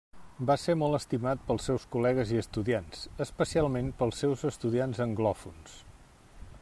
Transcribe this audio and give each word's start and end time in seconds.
Va 0.49 0.53
ser 0.59 0.75
molt 0.83 0.97
estimat 0.99 1.43
pels 1.49 1.67
seus 1.69 1.85
col·legues 1.95 2.33
i 2.37 2.41
estudiants, 2.43 3.03
especialment 3.27 3.93
pels 4.01 4.25
seus 4.25 4.47
estudiants 4.53 5.05
anglòfons. 5.07 5.79